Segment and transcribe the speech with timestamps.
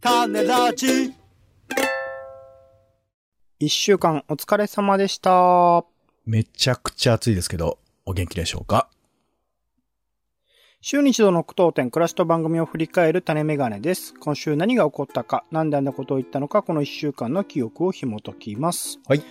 [0.00, 1.12] 種ラジ
[3.58, 5.84] 一週間お疲れ様でした。
[6.24, 8.88] めちゃくちゃ暑いですけど、お元気でしょうか？
[10.80, 14.14] 週に一度の句読点、暮らしと番組を振り返る種メガネです。
[14.14, 19.00] 今週何が起こったか、なんであんなことを言ったのか、この一週間の記憶を紐解きます。
[19.08, 19.24] はい。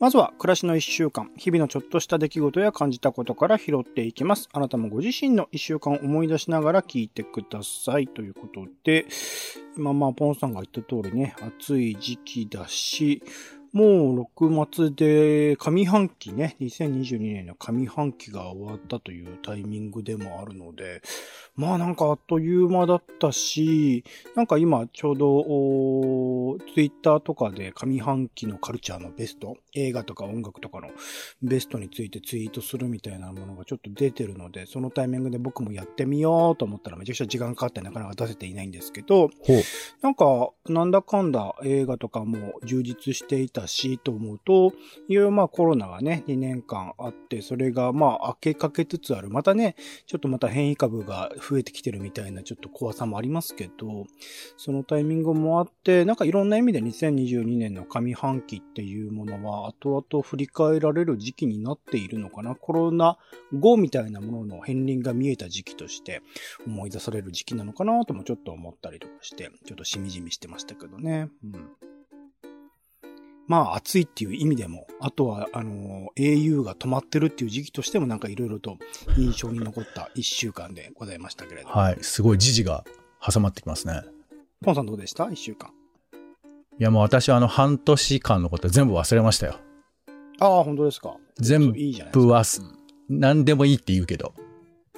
[0.00, 4.48] まずは、暮らしの一週間、日々のちょっとした出来事や感じたことから拾っていきます。
[4.52, 8.08] あなたもご自身の一週間を思い出しながら聞いてください。
[8.08, 9.06] ということで、
[9.76, 13.22] 今まあ、ポンさんが言った通りね、暑い時期だし、
[13.74, 21.02] もう6月で上半期ね、2022年の上半期が終わったというタイミングでもあるので、
[21.56, 24.04] まあなんかあっという間だったし、
[24.36, 30.90] なんか今ちょうどツイッターとかで上半期のカルチャーのベスト、映画とか音楽とかの
[31.42, 39.30] ベストについてツイートするみたいなものがちょっと出てるので、そのタイミングで僕もやってみようと思ったらめちゃくちゃ時間かかってなかなか出せていないんですけど。
[40.00, 44.72] なんか、なんだかんだ映画とかも充実していたし、と思うと、
[45.08, 49.30] いろいろまあコロナがね、2年間あって、それがまあ明けかけつつある。
[49.30, 54.06] またね、ちょっとまた変異株が増えてきてるみたいなちょっと怖さもありますけど、
[54.56, 62.54] そのタイミングもあって、なんかいろんな意味で2022年の上半期っていうものは後々振り返られる時期になっているのかな。
[62.54, 63.18] コロナ
[63.52, 66.22] 後みたいなものの片鱗が見えた時期として
[66.66, 71.28] 思い出される時期なのかなともちょっと思ったりとかして、ちょっとしみじみしてましたけどね。
[71.44, 71.93] うん。
[73.46, 78.78] まあ暑いっていう意味でも、あとはあの、au が止まってるっていう時期としてもなんかいろいろと
[79.18, 81.68] 印象に残った一週間でございましたけれど。
[81.68, 81.98] はい。
[82.00, 82.84] すごい時事が
[83.20, 84.02] 挟まってきますね。
[84.62, 85.30] ポンさんどうでした？
[85.30, 85.70] 一週間。
[86.78, 89.56] いやもう私はあの半年間のこと全部忘れましたよ。
[90.40, 91.16] ああ、本当ですか。
[91.36, 92.32] 全部いいじゃないですか。
[92.32, 92.62] はす、
[93.08, 94.34] 何でもいいって言うけど、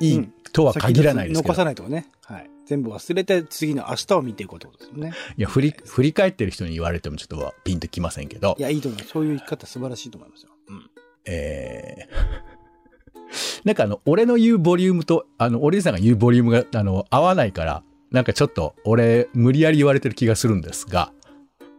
[0.01, 1.49] いいとは限らないですけど。
[1.49, 2.07] 残さないとね。
[2.25, 2.51] はい。
[2.67, 5.13] 全部忘れて次の明日を見ていこうってことですよね。
[5.39, 9.11] いや、振り、振り返ってる人に言われてもちょっとピンときませんけどい、や、いいと思います。
[9.13, 10.51] そういう生き方素晴らしいと思いますよ。
[10.69, 10.91] うん。
[11.27, 21.13] えー、 なんかあの、俺の言うボリュームと、あの、俺さんが言うボリュームが、あの、合わないから、なんかちょっと、俺、無理やり言われてる気がするんですが、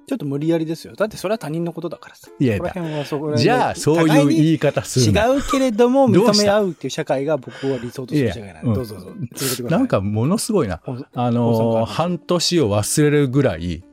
[0.08, 0.96] ちょっと無理やりですよ。
[0.96, 2.30] だってそれは他人のことだからさ。
[2.40, 5.26] いやここら辺はそこら辺じゃあ、そういう言い方するな。
[5.26, 8.68] 違うけれども認め合うっていう社会が僕は理想とする社会なんで。
[8.68, 9.12] いやどうぞどうぞ。
[9.12, 9.66] 続けてください。
[9.66, 10.80] なんかものすごいな。
[11.14, 13.84] あのー半年を忘れるぐらい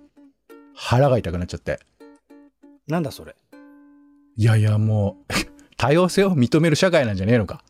[0.73, 1.81] 腹が痛くなっちゃって。
[2.87, 3.35] なんだそれ？
[4.37, 5.33] いやいや、もう、
[5.77, 7.65] 多様性を認める社会なんじゃねえのか。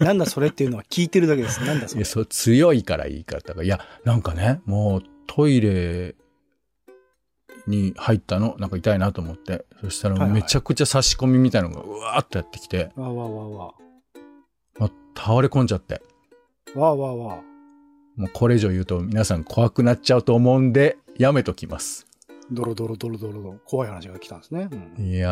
[0.00, 1.64] なんだそれっていうのは聞いてるだけです。
[1.64, 2.00] なんだそれ？
[2.00, 2.06] いや、。
[2.06, 3.62] そう、強いから言い方が。
[3.64, 6.14] いや、なんかね、もうトイレ
[7.66, 9.64] に入ったの、なんか痛いなと思って。
[9.80, 13.74] そしたらめちゃくちゃ差し込みみたいなのがうわーってやってきて、わーわーわーわ
[14.78, 16.02] まあ、倒れ込んじゃって。
[16.74, 16.78] ー。
[16.78, 18.20] わーわーわー。
[18.20, 22.06] もうこれ以上言うと皆さん怖くなっちゃうと思うんで、やめときます。
[22.52, 23.58] ドロドロドロドロドロ。
[23.64, 24.68] 怖い話が来たんですね。
[24.98, 25.30] うんいや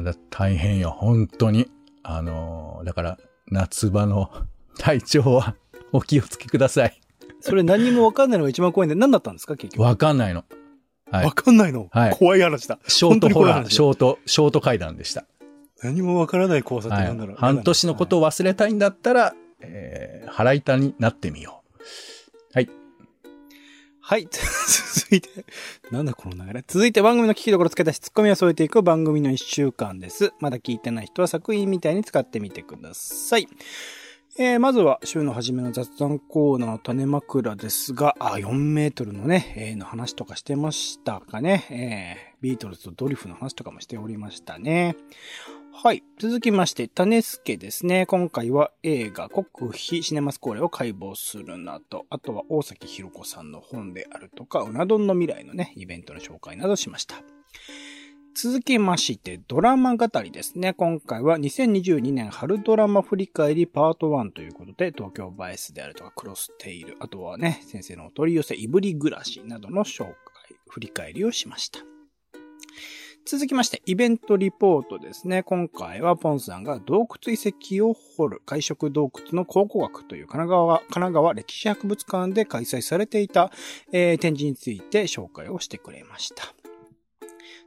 [0.00, 1.70] ー、だ大変よ、本当に。
[2.02, 3.18] あのーだから、
[3.48, 4.30] 夏場の
[4.78, 5.56] 体調は
[5.92, 7.00] お気をつけください。
[7.40, 9.82] それ何にもわかんないのが一番怖いんで何だったんですか結局？
[9.82, 10.44] わかんないの。
[11.10, 12.78] はいわかんないの、はい怖い話だ。
[12.86, 15.24] ショートホラー、ショート、ショート階段でした。
[15.82, 17.36] 何もわからない怖さってはい何だろう。。
[17.36, 21.82] 半年のことを忘れたいんだったら、えー、腹痛になってみよう。
[22.54, 22.68] はい。
[24.00, 24.28] はい。
[24.30, 25.28] 続いて、
[25.90, 26.64] なんだこの流れ？
[26.66, 30.32] 続いて番組の聞きどころつけ出し、ツッコミを添えていく番組の一週間です。
[30.38, 33.48] まだ聞いてない人は作品みたいに使ってみてください。
[34.42, 41.66] えー、まずは週の初めの雑談コーナー種枕ですが、あ、4メートルのね、えーの話とかしてましたかね。
[41.68, 44.96] えー、ビートルズとドリフの話とかもしておりましたね。
[45.74, 46.02] はい。
[46.18, 48.06] 続きまして、種助ですね。
[48.06, 57.16] 今回は映画国費シネマスコーレを解剖するなど、あとは大崎弘子さんの本であるとか、うな丼の未来のね、イベントの紹介などしました。
[58.34, 60.72] 続きまして、ドラマ語りですね。
[60.72, 70.14] 今回は2022年春ドラマ振り返りパート1ということで、東京バイスであるとか、クロステイル、あとはね、先生のお取り寄せ、いぶり暮らしなどの紹介、
[70.68, 71.80] 振り返りをしました。
[73.26, 75.42] 続きまして、イベントリポートですね。
[75.42, 83.50] 今回はポンさんが洞窟遺跡を掘る海食洞窟の考古学という神奈川、神奈川歴史博物館で開催されていた、
[83.92, 86.59] えー展示について紹介をしてくれました。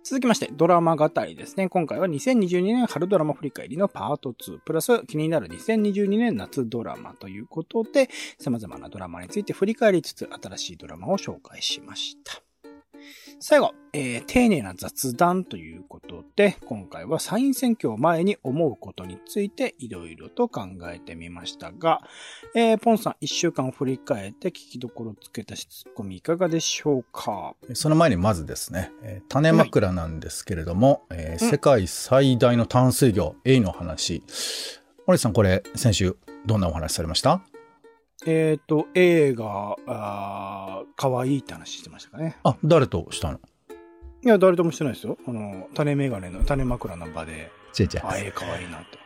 [0.03, 1.69] 続きまして、ドラマ語りですね。
[1.69, 12.52] 今回は2022年春ドラマ振り返りのパート2、プラス気になる2022年夏ドラマということで、様々なドラマについて振り返りつつ、新しいドラマを紹介しました。
[13.39, 22.01] 最後、えー、丁寧な雑談ということで、今回は参院選挙を前に思うことについていろいろと考えてみましたが、
[22.55, 27.55] えー、ポンさん一週間振り返って聞きどころつけたし、ツッコミいかがでしょうか？
[27.73, 34.23] その前にまずですね、えー、種枕なんですけれども、はい、えー、世界最大の淡水魚、エイの話。
[35.05, 36.15] 森さん、これ、先週、
[36.45, 37.41] どんなお話されました？
[38.25, 42.37] えっ、ー、と、A が、あ可愛いって話してましたかね。
[42.43, 43.39] あ、誰としたの？
[44.23, 45.17] いや、誰ともしてないですよ。
[45.27, 47.51] あの、種メガネの、種枕の場で。
[47.77, 48.01] 違う違う。
[48.03, 49.03] あ、A 可愛いなって。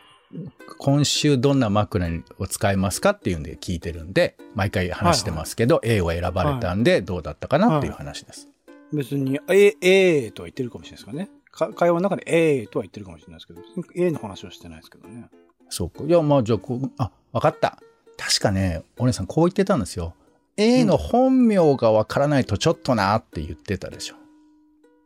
[0.78, 2.06] 今週どんな枕
[2.38, 8.46] を使いますかっていうんで聞いてるんで、毎回話してますけど、はいはい、A を選ばれたんで、どうだったかなっていう話です。
[8.46, 11.30] はい、別に、A、A とは言ってるかもしれないですかね。
[11.50, 13.60] か会話の中で A とは言ってるかもしれないですけど、
[13.96, 15.28] A の話をしてないですけどね。
[15.70, 16.04] そうか。
[16.04, 16.58] いや、まあ、じゃあ、
[17.04, 17.80] あ、わかった。
[18.18, 20.14] 確かね、お姉さんこう言ってたんですよ。
[20.56, 24.16] A の本名がわからないとちょっとなって言ってたでしょ。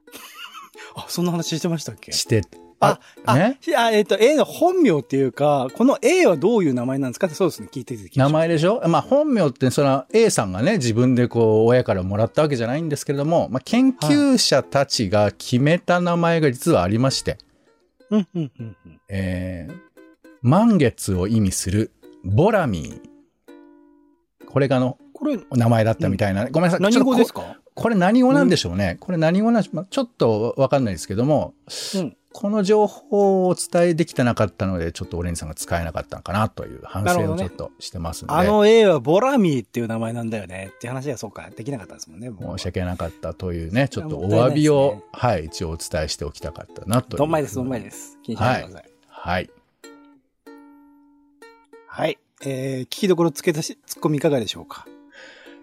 [0.96, 2.10] あ、そんな話してましたっけ？
[2.12, 2.42] して。
[2.80, 8.82] あ、あ、ね、あえっ、ー、と、A の本名っていうか、この A はどういう名前なんですかってそうですね、聞いてて名前でしょ？
[8.88, 17.38] まあ、本名って、その A さんがね、自分でこう、親からもらったわけじゃないんですけれども、まあ、研究者たちが決めた名前が実はありまして。
[18.10, 18.76] うん、うん、うん。
[19.08, 19.74] えー、
[20.40, 21.92] 満月を意味する
[22.24, 23.00] ボラミー。
[24.46, 26.44] これがの、これ、名前だったみたいな。
[26.44, 26.80] うん、ごめんなさい。
[26.80, 27.56] 何語ですか？
[27.74, 28.98] これ何語なんでしょうね。
[29.00, 29.86] これ何語なんでしょう。
[29.88, 31.54] ちょっとわかんないですけども、
[31.94, 38.42] うん、この情報をお伝えできてなかったので、ちょっとオレンジさんが使えなかったのかなという反省をちょっとしてますので。
[38.42, 42.30] ね、あの A はボラミーっていう名前なんだよねって話はそうか、できなかったですもんね。
[42.38, 48.18] 申し訳なかったというね、ちょっとお詫びを、ね、はい、一応お伝えしておきたかったなとどんまいです、どんまいです。
[48.22, 48.90] 気にしないでください。
[49.08, 49.44] はい。
[49.44, 49.50] はい
[51.94, 52.18] はい。
[52.40, 54.86] えー、聞きどころつけたし、ツッコミいかがでしょうか？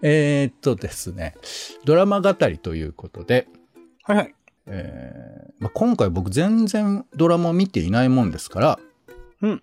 [0.00, 1.34] えー、っとですね、
[1.84, 3.48] ドラマ語りということで、
[4.04, 4.34] はいはい。
[4.66, 8.78] えーまあ、今回僕全然ドラマを見ていないもんですから、
[9.42, 9.62] うん。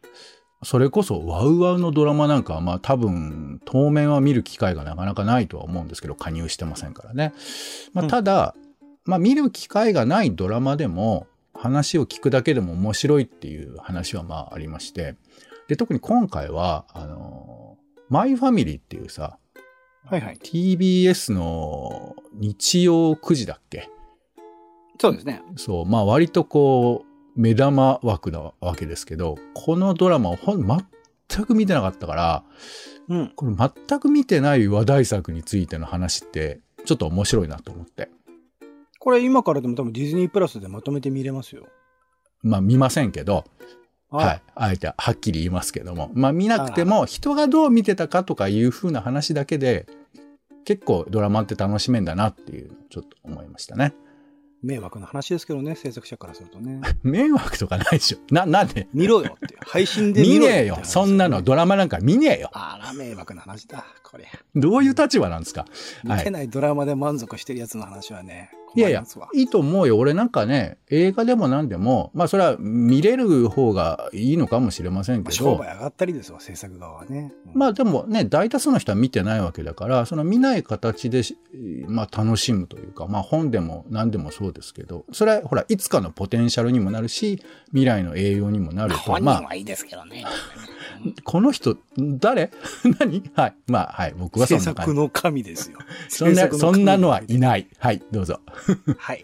[0.62, 7.32] それこそワウワウのドラマなんかはまあ多分当面は見る機会がなかなかないとは思うんですけど加入してませんからね。
[7.94, 15.16] まあ、ただ、うん、まあ見る機会がないドラマでも話を聞くだけでも面白いっていう話はまあありまして、
[15.68, 17.78] で、特に今回は、あの、
[18.10, 19.38] マイファミリーっていうさ、
[20.06, 20.38] はいはい。
[20.38, 23.90] TBS の日曜9時だっけ？
[25.00, 25.42] そうですね。
[25.58, 25.86] そう。
[25.86, 32.44] まあ割とこう、目玉枠なわけですけど、このドラマをほん、全く見てなかったから、
[33.10, 33.34] うん。
[33.36, 38.10] これ全く見てない話題作についての話って、ちょっと面白いなと思って。
[39.00, 41.68] これ今からでも多分ディズニープラスでまとめて見れますよ。
[42.42, 43.44] まあ見ませんけど、
[44.10, 44.42] はい。
[44.56, 46.12] あえてはっきり言いますけども。
[46.14, 49.86] まあ見なくても人がどう見てたかとかいう風な話だけで
[50.66, 53.94] 結構ドラマって楽しめんだなっていうちょっと思いましたね。
[54.64, 56.82] 迷惑な話ですけどね、制作者からするとね。
[57.04, 58.18] 迷惑とかないでしょ。
[58.34, 58.88] な、なんで？
[58.92, 59.56] 見ろよって。
[59.62, 60.80] 配信で見ねえよ。
[60.84, 62.50] そんなのドラマなんか見ねえよ。
[62.54, 64.26] あら、迷惑な話だ、これ。
[64.56, 65.66] どういう立場なんですか？
[66.04, 69.04] 見てないドラマで満足してるやつの話はね、いやいや、
[69.34, 69.98] いいと思うよ。
[69.98, 75.36] 俺なんかね、映画でも何でも、まあそれは見れる方がいいのかもしれませんけど。
[75.36, 77.34] 商売上がったりですわ、制作側はね。
[77.48, 81.24] うん、まあでもね、大多数の人は見てないわけだから、その見ない形で、
[81.88, 89.20] まあ楽しむというか、まあ本でも何でもそうですけど、それはほら、いつかのポテンシャルにもなるし、未来の栄養にもなると。
[89.22, 89.36] まあ。
[89.36, 90.26] 本人はいいですけどね。
[91.24, 92.52] この人、誰？
[93.00, 93.24] 何？
[93.36, 93.56] はい。
[93.68, 94.16] まあ、はい。
[94.18, 94.64] 僕はそんな。
[94.64, 95.78] 制作の神ですよ。
[96.10, 97.68] そんな、そんなのはいない。
[97.80, 98.02] はい。
[98.12, 98.40] どうぞ。
[98.98, 99.24] はい。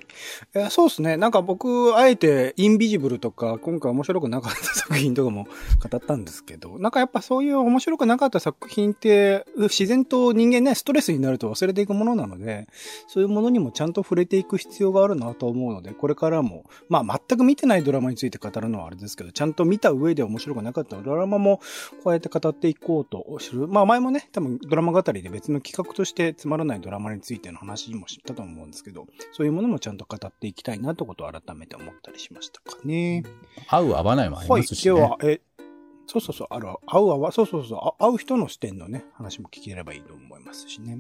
[0.70, 1.18] そうですね。
[1.18, 5.46] なんか僕、あえて、インビジブルとか、今回面白くなかった作品とかも
[5.90, 12.68] 語ったんですけど、なんかやっぱそういう面白くなかった作品って、自然と人間ね、ストレスになると忘れていくものなので、
[13.08, 21.60] そういうものにもちゃんと触れていく必要があるなと思うので、これからも、まあ全く見てないドラマについて語るのはあれですけど、ちゃんと見た上で面白くなかったドラマも、
[22.04, 23.68] こうやって語っていこうとする。
[23.68, 33.24] まあ前もね、多分ドラマ語りで別の企画としてつまらないドラマについての話もしたと思うんですけど、そういうものもちゃんと語っていきたいなということを改めて思ったりしましたかね。
[33.68, 34.92] 合う合わないもありますしね。
[34.94, 35.42] はい、では、え、
[36.06, 41.00] そうそうそう、ある、合う合わ、そうそうそう、合う人の視点のね、話も聞ければいいと思いますしね。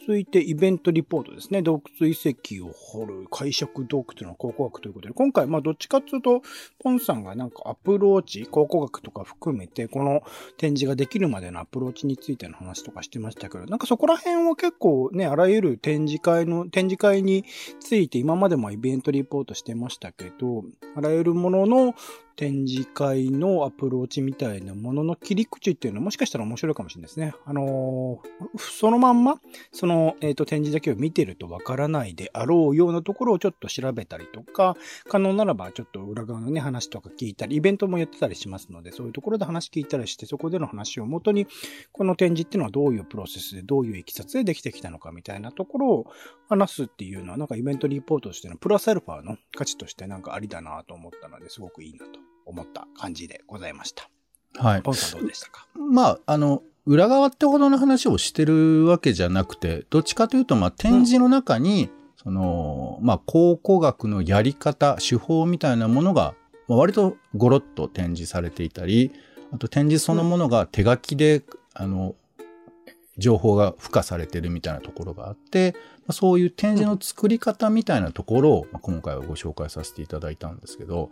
[0.00, 1.62] 続いて、イベントリポートですね。
[1.62, 6.42] 洞窟遺跡を掘る解釈洞窟の考古学ということで、今回、まあ、どっちかっていうと、
[6.78, 10.22] ポンさんがなんかアプローチ、考古学とか含めて、この
[10.58, 17.44] 展示ができるまでのアプローチについての話とかしてましたけど、なんかそこら辺は結構ね、あらゆる展示会の、展示会に
[17.80, 21.94] ついて今までもイベントリポートしてましたけど、あらゆるものの
[22.38, 27.34] 展示会のアプローチみたいなものの切り口っていうのはもしかしたら面白いかもしれないですね。
[27.44, 29.40] あのー、そのまんま、
[29.72, 34.76] その、えっ、ー、と、展示だけを見てるとわからないであろうようなところをちょっと調べたりとか、
[35.08, 41.48] 可能ならばちょっと裏側のね、話とか聞いたり、イベントもやってたりしますので、そういうところで話聞いたりして、そこでの話をもとに、
[41.90, 46.06] この展示っていうのはどういうプロセスで、どういういきさつでできてきたのかみたいなところを
[46.48, 54.08] 話すっていうのは、なんかイベントリポートとしてのプラスアルファの価値としてなんかありだなと思ったので、すごくいいなと思った感じでございました。
[54.58, 54.82] はい。
[54.82, 55.68] ポンさんどうでしたか？
[55.74, 66.34] まあ、あの、裏側ってほどの話をしてるわけじゃなくて、どっちかというと、まあ、展示の中に、うん、その、まあ、考古学のやり方、手法みたいなものが、
[66.66, 69.12] まあ、割とゴロッと展示されていたり、
[69.52, 72.14] あと展示そのものが手書きで、うん、あの、
[73.18, 75.74] 情報が付加されてるみたいなところがあって、
[76.10, 81.10] そういう展示の作り方みたいなところを今回はご紹介させていただいたんですけど、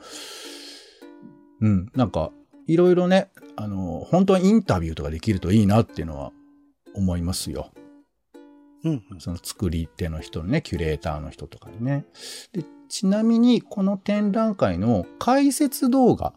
[1.61, 2.31] うん、なんか、
[2.67, 6.33] いろいろね、あの、本当はインタビューとかできるといいなっていうのは
[6.95, 7.71] 思いますよ。
[8.85, 12.05] うん、その作り手の人ね、キュレーターの人とかにね。
[12.53, 16.35] で、ちなみに、この展覧会の解説動画、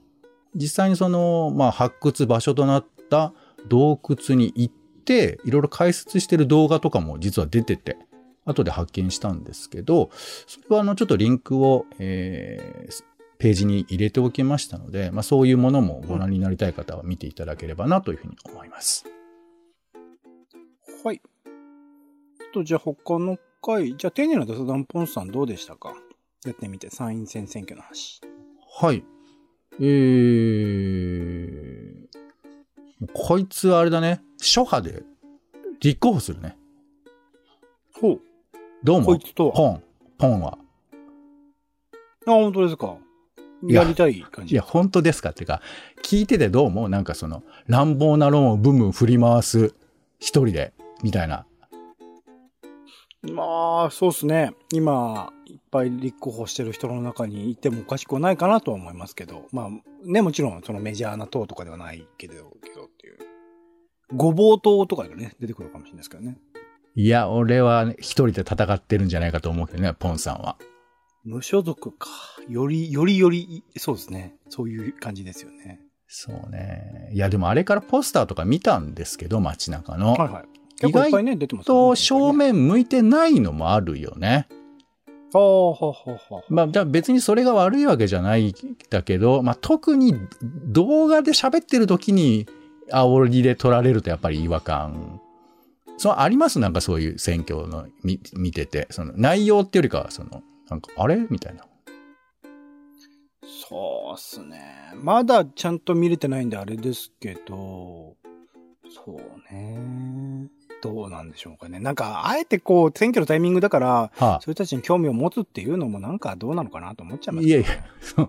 [0.55, 3.33] 実際にその、まあ、発掘場所となった
[3.67, 4.73] 洞窟に行っ
[5.05, 7.97] て、いろいろ解説してる動画とかも実は出てて、
[8.45, 10.09] 後で発見したんですけど、
[10.47, 13.03] それはあの、ちょっとリンクを、えー、
[13.39, 19.05] ページに入れておきましたので、まあ、そういうものもご覧になりたい方は見ていただければなというふうに思います。
[21.03, 21.21] はい。
[22.53, 25.95] と、じゃあ他の回、じゃあ丁寧な雑談ポンさんどうでしたか？
[26.45, 28.19] やってみて、参院選選挙の話。
[28.81, 29.05] はい。
[29.79, 32.07] えー、
[33.13, 35.03] こいつあれだね、初派で
[35.79, 36.57] 立候補するね。
[38.01, 38.19] ほう。
[38.83, 39.05] どうも。
[39.05, 39.53] こいつとは？
[39.53, 39.81] ポン。
[40.17, 40.57] ポンは。
[42.25, 42.97] あ、本当ですか。
[43.67, 45.61] やりたい感じいや、本当ですかっていうか、
[46.03, 49.73] 聞いててどうも、なんかその、乱暴な論をブンブン振り回す
[50.19, 50.73] 一人で、
[51.03, 51.45] みたいな。
[53.21, 54.53] まあ、そうっすね。
[54.71, 59.69] 今、いっぱい立候補してる人の中にいてもおかしくはないかなとは思いますけど、まあ、
[60.05, 62.39] ね、もちろんそのメジャーな党とかではないけど、け
[62.73, 63.17] どっていう。
[64.15, 66.37] ごぼう党とかでね、出てくるかもしれないですけどね。
[66.95, 70.57] いや、俺は一人で戦ってるんじゃないかと思うけどね、ポンさんは。
[71.23, 72.09] 無所属か。
[72.47, 74.35] より、よりより、そうですね。
[74.49, 75.81] そういう感じですよね。
[76.07, 77.11] そうね。
[77.13, 80.13] いや、でもあれからポスターとか見たんですけど、街中の。
[80.13, 80.45] はいはい。
[80.87, 81.11] 意外
[81.65, 84.47] と正面向いてないのもあるよね。
[85.33, 86.53] ほうほうほうほう。
[86.53, 88.53] まあ、じゃあ別にそれが悪いわけじゃないん
[88.89, 92.47] だけど、まあ特に動画で喋ってる時に
[92.91, 95.19] 煽りで取られるとやっぱり違和感。
[95.97, 96.59] そう、あります？
[96.59, 98.87] なんかそういう選挙の見見てて。
[98.89, 101.17] その内容ってよりかは、その、なんか、あれ？
[101.29, 101.65] みたいな。
[103.69, 104.93] そうっすね。
[104.95, 108.15] まだちゃんと見れてないんであれですけど、
[108.89, 110.47] そうね。
[110.81, 111.79] どうなんでしょうかね。
[111.79, 117.67] なんか、あえてこう、選挙のタイミングだから、はあ、そういう人たちに興味を持つっていうのもなんかどうなのかなと思っちゃいます、ね、いやいや、
[117.99, 118.21] そ,、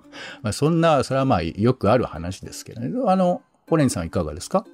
[0.43, 2.91] まあ、そんな、それはまあよくある話ですけどね。
[3.07, 4.67] あの、ホレンさんいかがですか？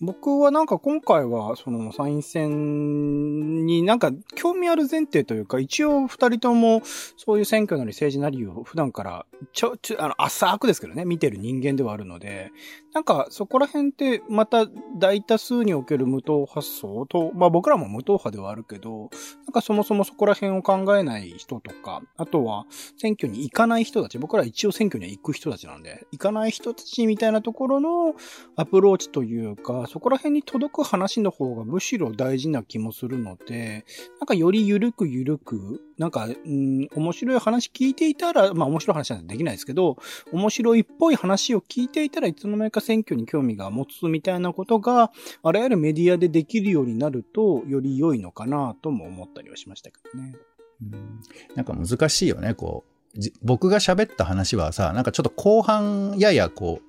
[0.00, 6.82] 僕はなんか今回は、その参院選になんか興味ある前提というか、一応二人とも
[7.16, 12.50] そういう選挙なり政治なりを普段からちょ、ちょ、あの、浅くですけどね、見てる人間ではあるので、
[12.92, 14.66] なんかそこら辺ってまた
[14.98, 19.10] 大多数における無党発想と、まあ僕らも無党派ではあるけど、
[19.44, 28.14] なんかそもそもそこら辺を考えない人とか、あとは選挙に行かない人たち、僕ら一応選挙には行く人たちなんで、行かない人たちみたいなところの
[28.56, 33.84] アプローチというか、そこら辺に届く話の方がむしろ大事な気もするので、
[34.20, 39.96] なんかよりゆるくゆるく、なんか、うん、面白い話聞いていたら、まあ面白い話なんてできないですけど、
[40.32, 45.10] 面白いっぽい話を聞いていたらいつの間にか選挙に興味が持つみたいなことが、
[45.42, 50.34] あらゆるメディアでできるようになると、より良いのかなとも思ったりはしましたけどね。
[50.82, 51.20] うん、
[51.54, 52.96] なんか難しいよね、こう。
[53.42, 56.85] 僕が喋った話はさ、なんかちょっと後半ややこう、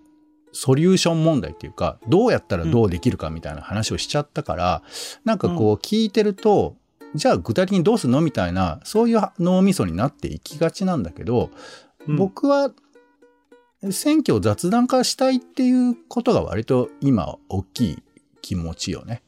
[0.60, 6.76] ソリューション問題っていうか、どうやったらどうできるかみたいな話をしちゃったから、うん、なんかこう聞いてると、
[7.14, 11.52] じゃあ具体的にどうするのみたいな、そういう脳みそになっていきがちなんだけど、
[12.08, 12.72] うん、僕は
[13.92, 18.04] 選挙を雑談化したいっていうことが割と今大きい
[18.42, 19.22] 気持ちよね。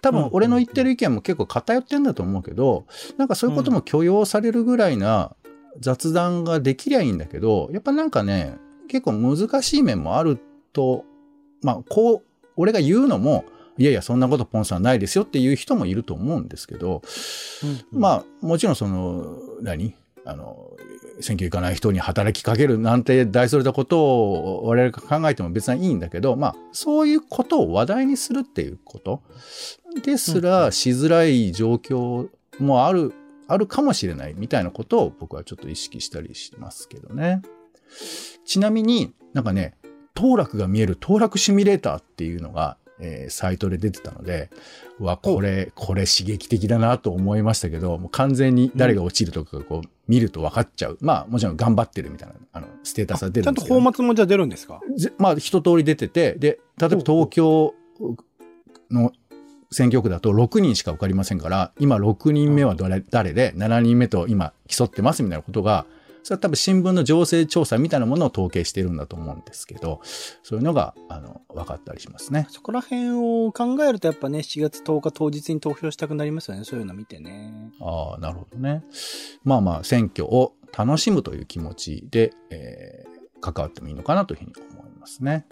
[0.00, 2.86] 多分俺の言ってる意見も結構偏ってんだと思うけど、
[3.18, 5.36] なんかそういうことも許容されるぐらいな
[5.78, 8.56] 雑談ができりゃいいんだけど、やっぱなんかね、
[8.90, 10.38] 結構難しい面もある
[10.72, 11.04] と、
[11.62, 12.22] まあ、こう、
[12.56, 13.44] 俺が言うのも、
[13.78, 17.02] いやいや、そんなことポンさんないですよっていう人もいると思うんですけど、
[17.62, 19.94] うんうん、まあ、もちろんその、何？
[20.26, 20.76] あの、
[21.20, 29.22] 選挙行かない人に働きかけるなんて大それたことを我々が考えても別にいいんだけど、まあ、そういうことを話題にするっていうこと。
[30.04, 32.28] ですらしづらい状況
[32.58, 33.14] もある、
[33.48, 37.42] あるかもしれないみたいなことを僕はちょっと意識したりしますけどね。
[38.50, 39.74] ちなみになんかね、
[40.12, 44.50] 当落が見える当落シミュレーターっていうのがえー、サイトで出てたので、
[44.98, 50.98] わ、これ、これ刺激的だなと思いましたけど、もう完全に誰が落ちるとかこう、見ると分かっちゃう。
[51.00, 53.68] まあ、もちろん頑張ってるみたいな、あの、ステータスは出るんですけど。
[53.68, 54.82] ちゃんとフォーマットもじゃ出るんですか？
[55.16, 57.72] まあ、一通り出てて、で、例えば東京
[58.90, 59.12] の
[59.70, 65.86] 選挙区だと6人しか受かりませんから、今6人目は誰誰で、7人目と今競ってますみたいなことが、
[66.22, 70.00] それは多分新聞の情勢調査みたいなものを統計してるんだと思うんですけど、
[70.42, 72.46] そういうのが、あの、分かったりしますね。
[72.50, 76.64] そこら辺を考えるとやっぱね、7月10日当日に投票したくなりますよね。
[76.64, 77.72] そういうの見てね。
[77.80, 78.84] ああ、なるほどね。
[79.44, 85.46] まあまあ、選挙を楽しむという気持ちで、えー、関わってもいいのかなというふうに思いますね。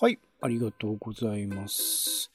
[0.00, 0.18] はい。
[0.42, 2.30] ありがとうございます。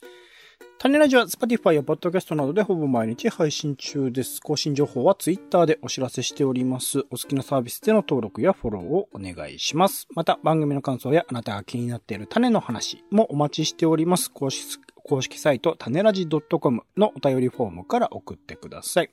[0.86, 4.40] 種ラジは Spotify や Podcast などでほぼ毎日配信中です。
[4.40, 7.00] 更新情報は Twitter でお知らせしております。
[7.00, 10.08] お好きなサービスでの登録やフォローをお願いします。
[10.14, 14.30] また番組の感想やあなたが気になっている種の話もお待ちしております。
[14.30, 19.10] 公式公式サイト、種ラジ .com のお便りフォームから送ってください。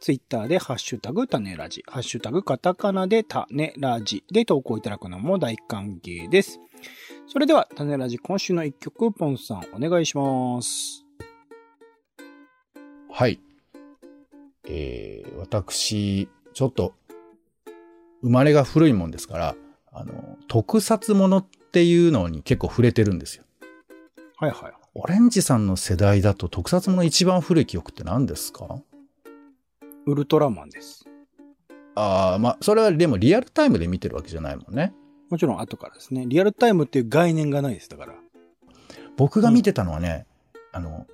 [0.00, 6.60] ツイッターでハッシュタグ種ラジ、ハッシュタグカタカナで種ラジで投稿いただくのも大歓迎です。
[7.26, 11.05] それでは、種ラジ今週の一曲、ポンさんお願いします。
[13.18, 13.40] はい。
[14.68, 16.92] えー、私、ちょっと、
[18.20, 19.56] 生まれが古いもんですから、
[19.90, 23.44] あの、特撮ものっていうのに結構触れてるんですよ。
[24.36, 24.72] はいはい。
[24.92, 28.82] オレンジさんの世代だと特撮もの一番古い記憶って何ですか？
[30.04, 31.06] ウルトラマンです。
[31.94, 34.92] ああ、まあ、それはでもリアルタイムで見てるわけじゃないもんね。
[35.30, 36.26] もちろん後からですね。
[36.26, 38.14] リアルタイムっていう概念がないです、だから。
[39.16, 40.26] 僕が見てたのはね、
[40.74, 41.06] うん、あの、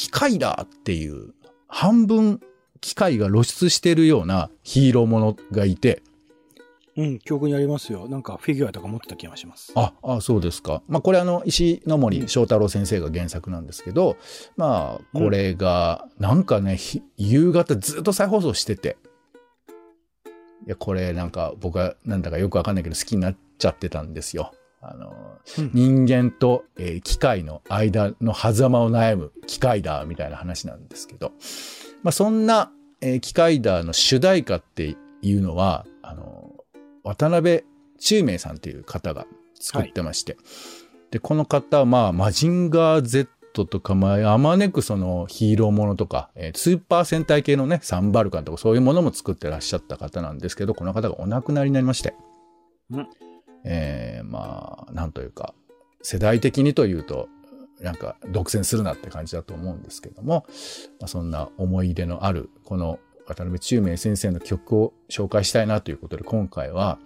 [0.00, 1.34] 機械だっていう
[1.68, 2.40] 半分
[2.80, 6.02] 機械が露出してるようなヒーローものがいて、
[6.96, 8.08] うん、記憶にありますよ。
[8.08, 9.72] なんかフィギュアとか持ってた気がします。
[9.74, 10.82] あ、あそうですか。
[10.88, 14.16] まあこれあの、石ノ森章太郎先生が原作なんですけど、
[14.56, 16.78] まあこれが、なんかね、
[17.18, 18.96] 夕方ずっと再放送してて、
[20.66, 24.54] いや、これなんか僕はなんだかよくわかんないけど好きになっちゃってたんですよ。
[24.82, 31.32] あの、うん、人間と、えー、機械の間の狭間を悩む機械だみたいな話なんですけど、
[32.02, 36.52] まあ、そんな、えー、機械だの主題歌っていうのは、あの、
[37.04, 37.64] 渡辺
[37.98, 40.42] 中明さんっていう方が作ってまして、はい、
[41.12, 52.14] で、この方は、まあ、マジンガー Z とか、まあ、あまねくそのヒーローものとか、えー、スーパー戦隊系のね、サンバルカンとかそういうものも作ってらっしゃった方なんですけど、この方がお亡くなりになりまして、
[52.90, 53.08] うん
[53.64, 55.54] えー、まあ、なんというか、
[56.02, 57.28] 世代的にというと、
[57.80, 60.44] なんか独占するなって感じだと思うんですけども、
[61.00, 66.98] まあ、そんな思い入れのある、この渡辺中明先生の曲を紹介したいなということで、今回は、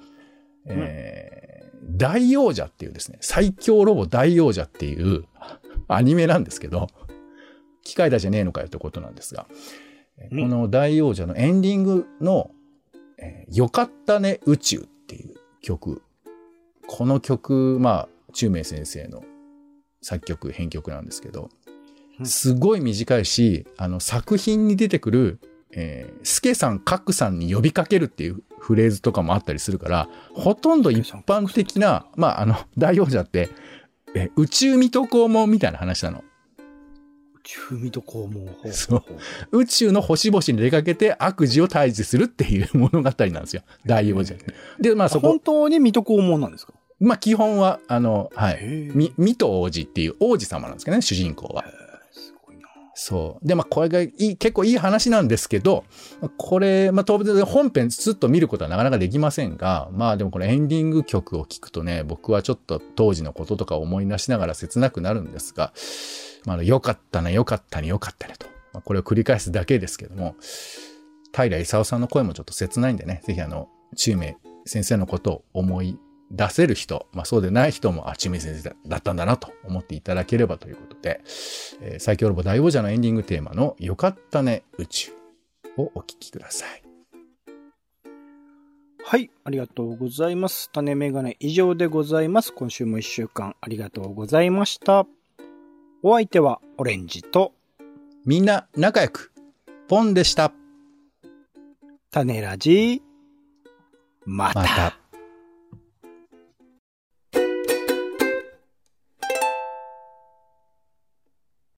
[0.67, 5.25] えー、大王者っていうですね、最強ロボ大王者っていう
[5.88, 6.88] アニメなんですけど、
[7.83, 9.47] 機械だじゃねえのかよってことなんですが、
[10.31, 12.51] この大王者のエンディングの、
[13.19, 16.03] えー、よかったね宇宙っていう曲
[16.97, 19.25] この曲、まあ、中明先生の
[20.01, 21.51] 作曲、編曲なんですけど、
[22.23, 25.41] すごい短いし、あの、作品に出てくる、
[25.73, 33.51] えー、スケさん、カクさんに呼びかけるっていうフレーズとかもあったりするから、ほとんど一般的な、まあ、あの、大王者って、
[34.15, 36.23] え宇宙水戸黄門みたいな話なの。
[37.43, 38.73] 宙水戸黄門。
[38.73, 38.99] そ
[39.51, 39.59] う。
[39.59, 43.63] 宇宙の星々に出かけて悪事を退治するっていう物語なんですよ。
[43.85, 44.37] 大王者。
[44.81, 45.27] で、まあそこ。
[45.27, 46.73] 本当に水戸黄門なんですか？
[47.01, 48.91] まあ基本は、あの、はい。
[48.95, 51.65] み、水戸王子っていう王子様なんですけどね、主人公は。
[52.95, 53.47] そう。
[53.47, 55.85] で、まあ、これがいい、結構いい話なんですけど、
[56.37, 65.73] これ、まあ、当然本編ずっと見ることはなかなかできませんが、まあ、でもこれエンディング曲を聴くとね、僕はちょっと当時のこととか思い出しながら切なくなるんですが、
[66.47, 68.47] まあ、よかったね、よかったね、よかったねと。
[68.73, 70.37] まあ、これを繰り返すだけですけども、
[71.33, 74.35] 平勲さんの声もちょっと切ないんでね、ぜひあの、中明
[74.67, 75.99] 先生のことを思い
[76.35, 81.20] 出せる人、まあそうでない人も、あ、中明先生だったんだなと思っていただければということで、
[81.81, 85.12] えー、最強ロボ大王者のエンディングテーマのよかったね宇宙
[85.77, 86.83] をお聴きください。
[89.07, 90.70] はい、ありがとうございます。
[90.73, 92.53] 種メガネ以上でございます。
[92.55, 95.07] 今週も一週間ありがとうございました。
[96.03, 97.53] お相手はオレンジと、
[98.25, 99.33] みんな仲良く、
[99.88, 100.53] ポンでした。
[102.11, 103.03] 種ラジ
[104.25, 104.61] また。
[104.61, 105.04] また。